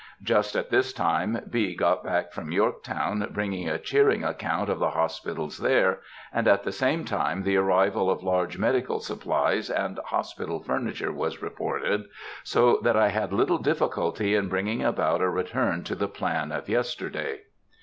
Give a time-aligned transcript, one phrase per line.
[0.23, 1.75] Just at this time B.
[1.75, 5.99] got back from Yorktown, bringing a cheering account of the hospitals there,
[6.33, 11.43] and at the same time the arrival of large medical supplies and hospital furniture was
[11.43, 12.05] reported,
[12.43, 16.67] so that I had little difficulty in bringing about a return to the plan of
[16.67, 17.41] yesterday.